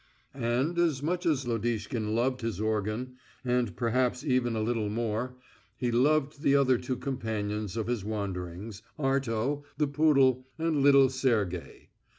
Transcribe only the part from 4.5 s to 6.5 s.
a little more, he loved